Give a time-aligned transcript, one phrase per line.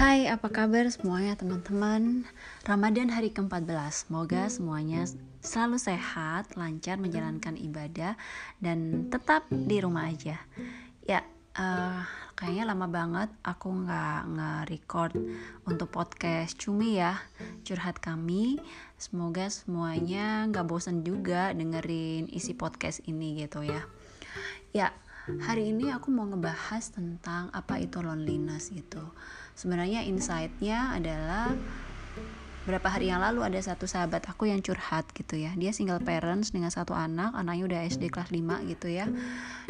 [0.00, 2.24] Hai, apa kabar semuanya teman-teman?
[2.64, 4.08] Ramadan hari ke-14.
[4.08, 5.04] Semoga semuanya
[5.44, 8.16] selalu sehat, lancar menjalankan ibadah
[8.64, 10.40] dan tetap di rumah aja.
[11.04, 11.20] Ya,
[11.52, 12.00] uh,
[12.32, 15.20] kayaknya lama banget aku nggak nge-record
[15.68, 17.20] untuk podcast cumi ya
[17.68, 18.56] curhat kami.
[18.96, 23.84] Semoga semuanya nggak bosan juga dengerin isi podcast ini gitu ya.
[24.72, 24.96] Ya,
[25.44, 29.04] hari ini aku mau ngebahas tentang apa itu loneliness gitu
[29.60, 31.52] sebenarnya insightnya adalah
[32.64, 35.52] berapa hari yang lalu ada satu sahabat aku yang curhat gitu ya.
[35.56, 39.08] Dia single parents dengan satu anak anaknya udah SD kelas 5 gitu ya.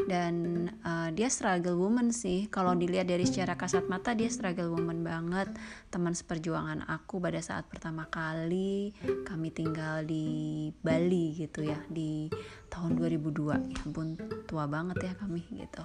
[0.04, 2.50] Dan uh, dia struggle woman sih.
[2.50, 5.54] Kalau dilihat dari secara kasat mata dia struggle woman banget.
[5.90, 8.94] Teman seperjuangan aku pada saat pertama kali
[9.26, 12.30] kami tinggal di Bali gitu ya di
[12.70, 14.14] tahun 2002 ya ampun
[14.46, 15.82] tua banget ya kami gitu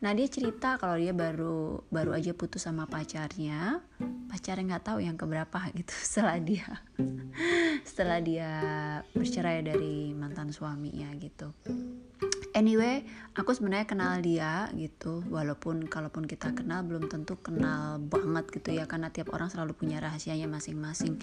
[0.00, 3.84] Nah dia cerita kalau dia baru baru aja putus sama pacarnya,
[4.32, 6.68] pacarnya nggak tahu yang keberapa gitu setelah dia
[7.84, 8.50] setelah dia
[9.12, 11.52] bercerai dari mantan suaminya gitu
[12.52, 13.06] anyway
[13.38, 15.22] aku sebenarnya kenal dia gitu.
[15.30, 18.84] Walaupun kalaupun kita kenal belum tentu kenal banget gitu ya.
[18.90, 21.22] Karena tiap orang selalu punya rahasianya masing-masing.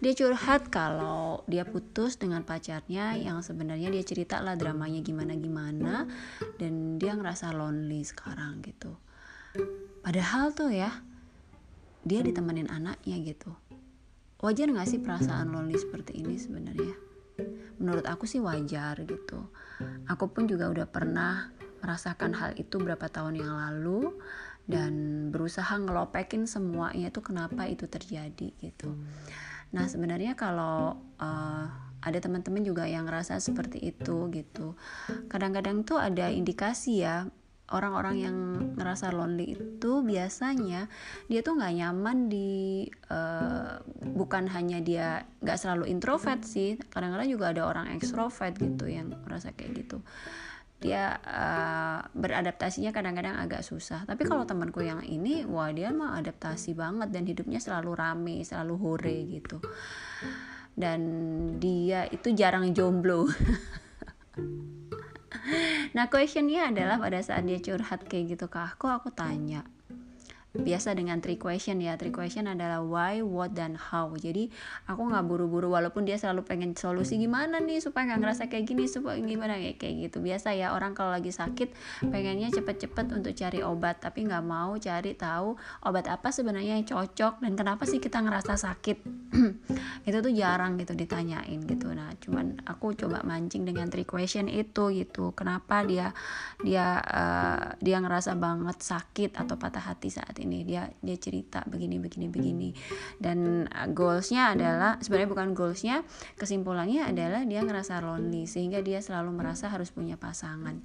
[0.00, 6.08] Dia curhat kalau dia putus dengan pacarnya yang sebenarnya dia cerita lah dramanya gimana gimana
[6.56, 8.96] dan dia ngerasa lonely sekarang gitu.
[10.00, 10.90] Padahal tuh ya
[12.02, 13.52] dia ditemenin anaknya gitu.
[14.42, 17.11] Wajar gak sih perasaan lonely seperti ini sebenarnya
[17.80, 19.48] menurut aku sih wajar gitu.
[20.06, 21.50] Aku pun juga udah pernah
[21.82, 24.14] merasakan hal itu berapa tahun yang lalu
[24.70, 28.94] dan berusaha ngelopekin semuanya itu kenapa itu terjadi gitu.
[29.74, 31.66] Nah sebenarnya kalau uh,
[32.02, 34.74] ada teman-teman juga yang ngerasa seperti itu gitu
[35.30, 37.30] kadang-kadang tuh ada indikasi ya
[37.72, 38.36] orang-orang yang
[38.76, 40.86] ngerasa lonely itu biasanya
[41.26, 43.80] dia tuh nggak nyaman di uh,
[44.14, 49.50] bukan hanya dia nggak selalu introvert sih kadang-kadang juga ada orang ekstrovert gitu yang merasa
[49.56, 49.98] kayak gitu.
[50.82, 54.02] Dia uh, beradaptasinya kadang-kadang agak susah.
[54.02, 58.74] Tapi kalau temanku yang ini wah dia mah adaptasi banget dan hidupnya selalu rame selalu
[58.76, 59.62] hore gitu.
[60.72, 61.00] Dan
[61.60, 63.28] dia itu jarang jomblo
[65.92, 69.64] nah questionnya adalah pada saat dia curhat kayak gitu ke aku aku tanya
[70.52, 71.96] biasa dengan three question ya.
[71.96, 74.12] Three question adalah why what dan how.
[74.12, 74.52] Jadi
[74.84, 78.84] aku nggak buru-buru walaupun dia selalu pengen solusi gimana nih supaya nggak ngerasa kayak gini
[78.84, 80.20] supaya gimana kayak kayak gitu.
[80.20, 81.72] Biasa ya orang kalau lagi sakit
[82.12, 85.56] pengennya cepet-cepet untuk cari obat tapi nggak mau cari tahu
[85.88, 88.98] obat apa sebenarnya yang cocok dan kenapa sih kita ngerasa sakit.
[90.08, 91.88] Itu tuh jarang gitu ditanyain gitu.
[91.96, 95.32] Nah cuman aku coba mancing dengan three question itu gitu.
[95.32, 96.12] Kenapa dia
[96.60, 102.02] dia uh, dia ngerasa banget sakit atau patah hati saat ini dia dia cerita begini
[102.02, 102.70] begini begini.
[103.16, 106.02] Dan uh, goalsnya adalah sebenarnya bukan goalsnya
[106.36, 110.82] kesimpulannya adalah dia ngerasa lonely sehingga dia selalu merasa harus punya pasangan.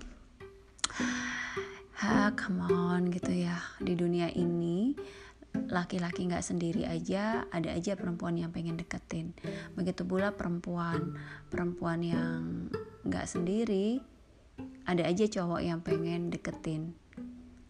[1.97, 3.57] Ha come on gitu ya.
[3.81, 4.93] Di dunia ini
[5.73, 9.33] laki-laki nggak sendiri aja ada aja perempuan yang pengen deketin.
[9.73, 11.17] Begitu pula perempuan.
[11.49, 12.69] Perempuan yang
[13.01, 13.97] nggak sendiri
[14.87, 16.95] ada aja cowok yang pengen deketin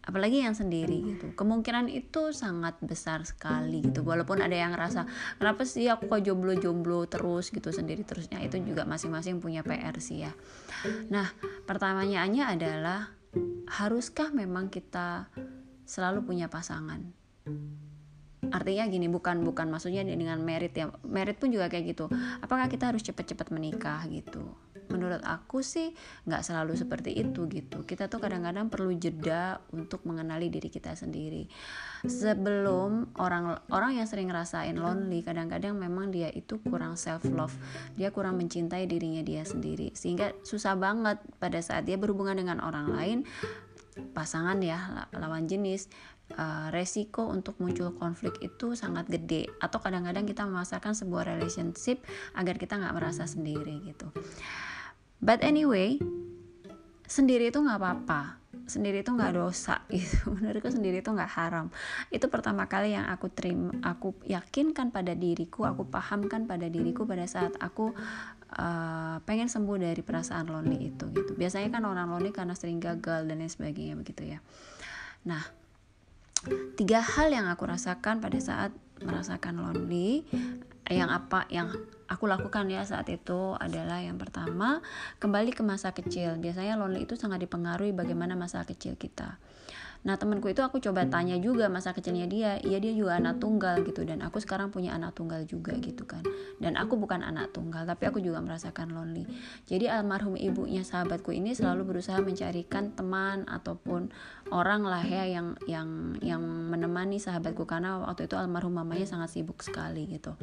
[0.08, 1.36] apalagi yang sendiri gitu.
[1.36, 4.00] Kemungkinan itu sangat besar sekali gitu.
[4.00, 5.04] Walaupun ada yang ngerasa
[5.36, 7.52] kenapa sih aku kok jomblo-jomblo terus?
[7.52, 10.32] gitu sendiri terusnya itu juga masing-masing punya PR sih ya.
[11.12, 11.28] Nah
[11.68, 13.12] pertanyaannya adalah
[13.68, 15.28] haruskah memang kita
[15.84, 17.04] selalu punya pasangan?
[18.48, 19.68] Artinya gini bukan bukan.
[19.68, 20.88] Maksudnya dengan merit ya.
[21.04, 22.08] Merit pun juga kayak gitu.
[22.40, 24.56] Apakah kita harus cepat-cepat menikah gitu
[24.88, 25.92] menurut aku sih
[26.24, 27.84] nggak selalu seperti itu gitu.
[27.84, 31.46] Kita tuh kadang-kadang perlu jeda untuk mengenali diri kita sendiri.
[32.04, 37.54] Sebelum orang orang yang sering ngerasain lonely kadang-kadang memang dia itu kurang self love
[37.94, 39.92] dia kurang mencintai dirinya dia sendiri.
[39.92, 43.18] Sehingga susah banget pada saat dia berhubungan dengan orang lain
[44.14, 45.90] pasangan ya lawan jenis
[46.36, 49.48] uh, resiko untuk muncul konflik itu sangat gede.
[49.62, 52.04] Atau kadang-kadang kita memasarkan sebuah relationship
[52.36, 54.12] agar kita nggak merasa sendiri gitu
[55.18, 55.98] but anyway
[57.08, 58.22] sendiri itu nggak apa-apa.
[58.68, 60.28] Sendiri itu nggak dosa gitu.
[60.28, 61.72] Menurutku sendiri itu nggak haram.
[62.12, 67.24] Itu pertama kali yang aku terima aku yakinkan pada diriku aku pahamkan pada diriku pada
[67.24, 67.96] saat aku
[68.60, 71.32] uh, pengen sembuh dari perasaan lonely itu gitu.
[71.34, 74.38] Biasanya kan orang lonely karena sering gagal dan lain sebagainya begitu ya.
[75.24, 75.42] Nah
[76.76, 78.70] tiga hal yang aku rasakan pada saat
[79.02, 80.26] merasakan lonely.
[80.88, 81.68] Yang apa yang
[82.08, 84.80] aku lakukan ya saat itu adalah yang pertama
[85.20, 86.40] kembali ke masa kecil.
[86.40, 89.36] Biasanya lonely itu sangat dipengaruhi bagaimana masa kecil kita
[90.06, 93.82] nah temanku itu aku coba tanya juga masa kecilnya dia iya dia juga anak tunggal
[93.82, 94.06] gitu.
[94.06, 96.22] Dan aku sekarang punya anak tunggal juga gitu kan.
[96.62, 99.26] Dan aku bukan anak tunggal tapi aku juga merasakan lonely.
[99.66, 104.12] Jadi almarhum ibunya sahabatku ini selalu berusaha mencarikan teman ataupun
[104.54, 107.66] orang lah ya yang yang yang menemani sahabatku.
[107.66, 110.36] Karena waktu itu almarhum mamanya sangat sibuk sekali gitu.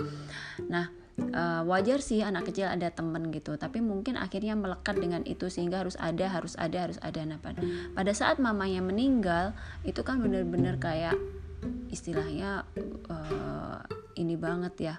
[0.68, 5.48] Nah uh, wajar sih anak kecil ada temen gitu tapi mungkin akhirnya melekat dengan itu
[5.48, 7.40] sehingga harus ada harus ada harus ada nah
[7.96, 9.56] pada saat mamanya meninggal
[9.88, 11.16] itu kan bener-bener kayak
[11.90, 12.66] istilahnya
[13.10, 13.82] uh,
[14.16, 14.96] ini banget ya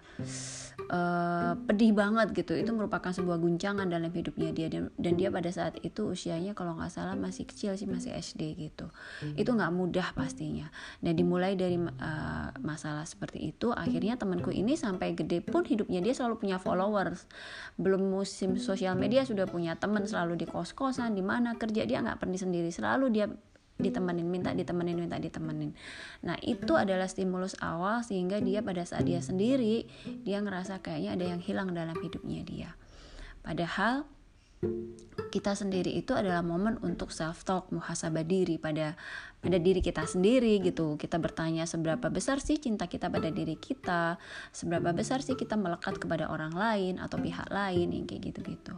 [0.93, 2.53] uh, pedih banget gitu.
[2.57, 4.69] Itu merupakan sebuah guncangan dalam hidupnya dia.
[4.69, 8.93] Dan, dia pada saat itu usianya kalau nggak salah masih kecil sih masih SD gitu.
[9.35, 10.69] Itu nggak mudah pastinya.
[11.01, 16.13] Dan dimulai dari uh, masalah seperti itu akhirnya temanku ini sampai gede pun hidupnya dia
[16.13, 17.25] selalu punya followers.
[17.81, 22.05] Belum musim sosial media sudah punya teman selalu di kos kosan di mana kerja dia
[22.05, 22.69] nggak pernah sendiri.
[22.69, 23.27] Selalu dia
[23.77, 25.77] ditemenin minta ditemenin minta ditemenin.
[26.25, 29.85] Nah itu adalah stimulus awal sehingga dia pada saat dia sendiri
[30.25, 32.71] dia ngerasa kayaknya ada yang hilang dalam hidupnya dia.
[33.45, 34.09] Padahal
[35.29, 38.97] kita sendiri itu adalah momen untuk self talk muhasabah diri pada
[39.45, 40.97] pada diri kita sendiri gitu.
[40.97, 44.17] Kita bertanya seberapa besar sih cinta kita pada diri kita
[44.57, 48.75] seberapa besar sih kita melekat kepada orang lain atau pihak lain yang kayak gitu gitu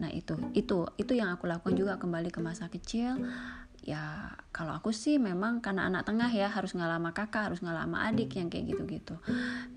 [0.00, 3.20] nah itu itu itu yang aku lakukan juga kembali ke masa kecil
[3.80, 7.88] ya kalau aku sih memang karena anak tengah ya harus ngalah sama kakak harus ngalah
[7.88, 9.16] sama adik yang kayak gitu-gitu.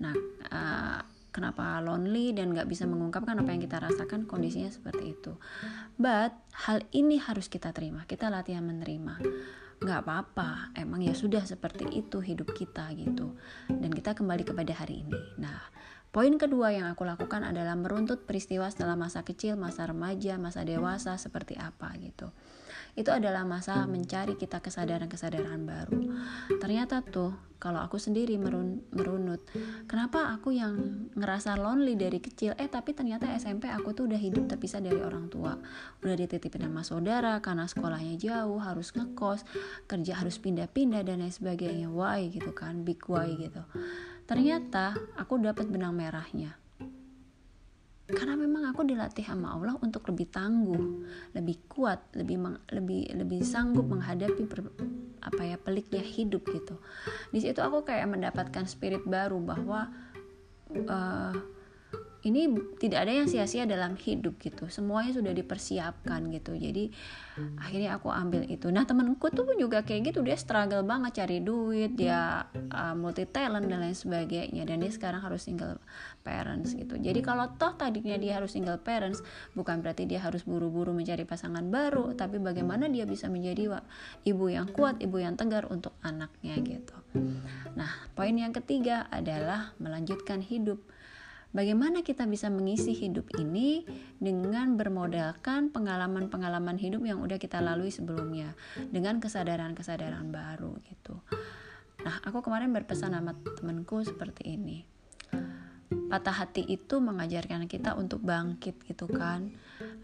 [0.00, 0.14] Nah
[0.52, 1.00] uh,
[1.34, 5.32] kenapa lonely dan nggak bisa mengungkapkan apa yang kita rasakan kondisinya seperti itu.
[5.98, 6.36] But
[6.68, 9.18] hal ini harus kita terima kita latihan menerima.
[9.82, 13.34] Nggak apa-apa emang ya sudah seperti itu hidup kita gitu.
[13.66, 15.18] Dan kita kembali kepada hari ini.
[15.42, 15.58] Nah
[16.14, 21.18] Poin kedua yang aku lakukan adalah meruntut peristiwa setelah masa kecil, masa remaja, masa dewasa
[21.18, 22.30] seperti apa gitu.
[22.94, 26.14] Itu adalah masa mencari kita kesadaran-kesadaran baru.
[26.62, 29.42] Ternyata tuh kalau aku sendiri merun merunut,
[29.90, 34.46] kenapa aku yang ngerasa lonely dari kecil, eh tapi ternyata SMP aku tuh udah hidup
[34.46, 35.58] terpisah dari orang tua,
[35.98, 39.42] udah dititipin sama saudara karena sekolahnya jauh, harus ngekos,
[39.90, 43.66] kerja harus pindah-pindah dan lain sebagainya, why gitu kan, big why gitu.
[44.24, 46.64] Ternyata aku dapat benang merahnya
[48.04, 52.36] karena memang aku dilatih sama Allah untuk lebih tangguh, lebih kuat, lebih
[52.68, 54.60] lebih lebih sanggup menghadapi per,
[55.24, 56.76] apa ya peliknya hidup gitu.
[57.32, 59.88] Di situ aku kayak mendapatkan spirit baru bahwa
[60.84, 61.32] uh,
[62.24, 62.48] ini
[62.80, 64.64] tidak ada yang sia-sia dalam hidup gitu.
[64.72, 66.56] Semuanya sudah dipersiapkan gitu.
[66.56, 66.88] Jadi
[67.60, 68.72] akhirnya aku ambil itu.
[68.72, 70.24] Nah temenku tuh juga kayak gitu.
[70.24, 71.92] Dia struggle banget cari duit.
[72.00, 74.64] Dia uh, multi talent dan lain sebagainya.
[74.64, 75.76] Dan dia sekarang harus single
[76.24, 76.96] parents gitu.
[76.96, 79.20] Jadi kalau toh tadinya dia harus single parents
[79.52, 83.84] bukan berarti dia harus buru-buru mencari pasangan baru tapi bagaimana dia bisa menjadi
[84.24, 86.96] ibu yang kuat ibu yang tegar untuk anaknya gitu.
[87.76, 90.80] Nah poin yang ketiga adalah melanjutkan hidup
[91.54, 93.86] Bagaimana kita bisa mengisi hidup ini
[94.18, 98.58] dengan bermodalkan pengalaman-pengalaman hidup yang udah kita lalui sebelumnya
[98.90, 101.22] dengan kesadaran-kesadaran baru gitu.
[102.02, 104.93] Nah, aku kemarin berpesan sama temanku seperti ini
[106.08, 109.50] patah hati itu mengajarkan kita untuk bangkit gitu kan.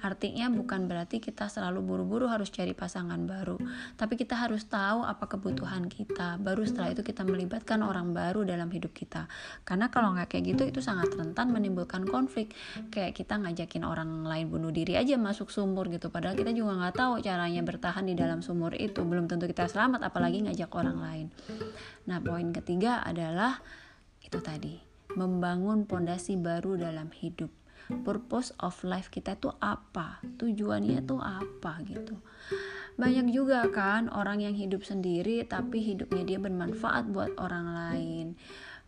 [0.01, 3.61] Artinya bukan berarti kita selalu buru-buru harus cari pasangan baru.
[3.95, 6.41] Tapi kita harus tahu apa kebutuhan kita.
[6.41, 9.29] Baru setelah itu kita melibatkan orang baru dalam hidup kita.
[9.63, 12.57] Karena kalau nggak kayak gitu itu sangat rentan menimbulkan konflik.
[12.89, 16.09] Kayak kita ngajakin orang lain bunuh diri aja masuk sumur gitu.
[16.09, 19.05] Padahal kita juga nggak tahu caranya bertahan di dalam sumur itu.
[19.05, 21.27] Belum tentu kita selamat apalagi ngajak orang lain.
[22.09, 23.61] Nah poin ketiga adalah
[24.25, 27.51] itu tadi membangun pondasi baru dalam hidup.
[27.91, 30.23] Purpose of life kita tuh apa?
[30.39, 32.15] Tujuannya tuh apa gitu?
[32.95, 38.27] Banyak juga kan orang yang hidup sendiri tapi hidupnya dia bermanfaat buat orang lain.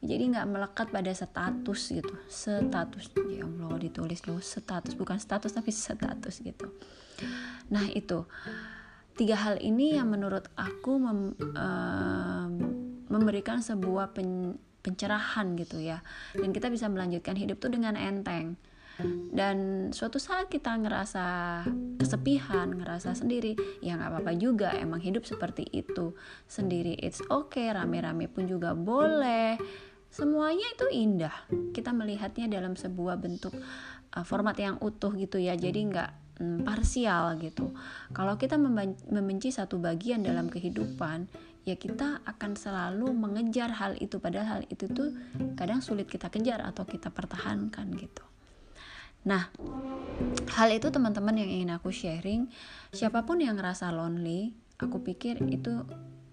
[0.02, 2.14] Jadi nggak melekat pada status gitu.
[2.26, 4.94] Status ya Allah ditulis loh status.
[4.94, 6.70] Bukan status tapi status gitu.
[7.70, 8.26] Nah itu.
[9.12, 12.48] Tiga hal ini yang menurut aku mem, uh,
[13.12, 16.02] memberikan sebuah pen, pencerahan gitu ya
[16.34, 18.58] dan kita bisa melanjutkan hidup tuh dengan enteng
[19.32, 21.24] dan suatu saat kita ngerasa
[21.96, 24.76] kesepian, ngerasa sendiri, ya nggak apa-apa juga.
[24.76, 26.12] Emang hidup seperti itu
[26.44, 27.00] sendiri.
[27.00, 29.56] It's okay, rame-rame pun juga boleh.
[30.12, 31.32] Semuanya itu indah.
[31.72, 33.56] Kita melihatnya dalam sebuah bentuk
[34.12, 35.56] uh, format yang utuh gitu ya.
[35.56, 36.10] Jadi nggak
[36.44, 37.72] mm, parsial gitu.
[38.12, 44.18] Kalau kita membenci satu bagian dalam kehidupan, ya kita akan selalu mengejar hal itu.
[44.18, 45.14] Padahal hal itu tuh
[45.54, 48.24] kadang sulit kita kejar atau kita pertahankan gitu.
[49.22, 49.54] Nah,
[50.58, 52.50] hal itu teman-teman yang ingin aku sharing,
[52.90, 54.50] siapa pun yang ngerasa lonely,
[54.82, 55.86] aku pikir itu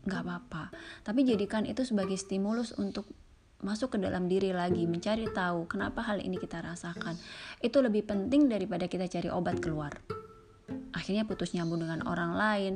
[0.09, 0.74] nggak apa-apa.
[1.05, 3.05] Tapi jadikan itu sebagai stimulus untuk
[3.62, 7.13] masuk ke dalam diri lagi mencari tahu kenapa hal ini kita rasakan.
[7.62, 9.93] Itu lebih penting daripada kita cari obat keluar
[10.93, 12.73] akhirnya putus nyambung dengan orang lain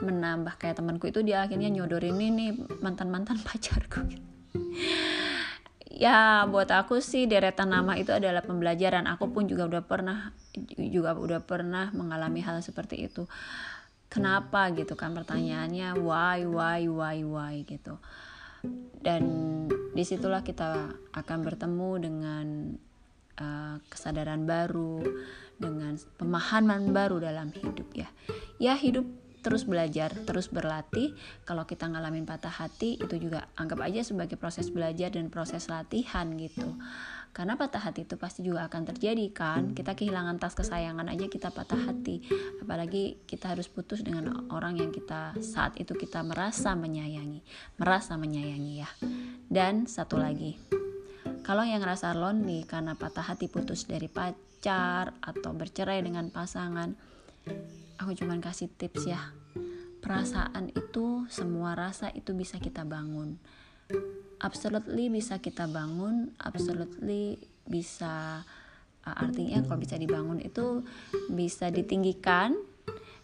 [0.00, 4.06] menambah kayak temanku itu dia akhirnya nyodorin ini mantan mantan pacarku.
[5.90, 9.04] Ya buat aku sih deretan nama itu adalah pembelajaran.
[9.04, 10.32] Aku pun juga udah pernah
[10.78, 13.28] juga udah pernah mengalami hal seperti itu.
[14.10, 16.00] Kenapa gitu kan pertanyaannya?
[16.00, 18.00] Why why why why gitu.
[19.00, 19.22] Dan
[19.92, 22.46] di situlah kita akan bertemu dengan
[23.40, 25.04] uh, kesadaran baru
[25.60, 28.08] dengan pemahaman baru dalam hidup ya.
[28.56, 29.04] Ya hidup
[29.40, 31.16] terus belajar terus berlatih.
[31.44, 36.28] Kalau kita ngalamin patah hati itu juga anggap aja sebagai proses belajar dan proses latihan
[36.36, 36.76] gitu.
[37.30, 39.70] Karena patah hati itu pasti juga akan terjadi kan?
[39.70, 42.26] Kita kehilangan tas kesayangan aja kita patah hati.
[42.58, 47.40] Apalagi kita harus putus dengan orang yang kita saat itu kita merasa menyayangi
[47.78, 48.90] merasa menyayangi ya.
[49.46, 50.69] Dan satu lagi
[51.50, 56.94] kalau yang ngerasa lonely karena patah hati putus dari pacar atau bercerai dengan pasangan
[57.98, 59.18] aku cuman kasih tips ya.
[59.98, 63.34] Perasaan itu semua rasa itu bisa kita bangun.
[64.38, 68.46] Absolutely bisa kita bangun absolutely bisa
[69.02, 70.86] uh, artinya kalau bisa dibangun itu
[71.34, 72.54] bisa ditinggikan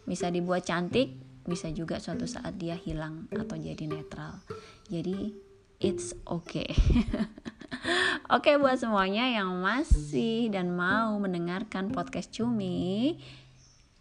[0.02, 1.14] bisa dibuat cantik
[1.46, 4.42] bisa juga suatu saat dia hilang atau jadi netral.
[4.90, 5.30] Jadi
[5.78, 6.74] it's okay
[8.36, 13.16] Oke buat semuanya yang masih dan mau mendengarkan podcast Cumi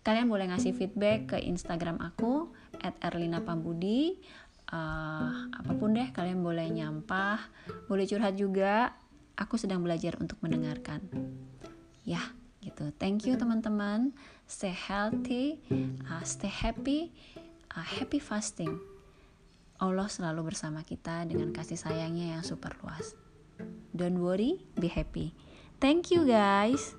[0.05, 4.13] Kalian boleh ngasih feedback ke Instagram aku At Erlina Pambudi.
[4.69, 7.41] Uh, apa pun deh kalian boleh nyampah.
[7.89, 8.93] Boleh curhat juga.
[9.33, 11.01] Aku sedang belajar untuk mendengarkan.
[12.05, 12.21] Ya
[12.61, 12.93] gitu.
[13.01, 14.13] Thank you teman-teman.
[14.45, 15.57] Stay healthy
[16.05, 17.09] uh, stay happy
[17.73, 18.77] uh, happy fasting.
[19.81, 23.24] Allah selalu bersama kita dengan kasih sayangnya yang super luas
[23.95, 25.33] Don't worry, be happy.
[25.79, 26.95] Thank you guys.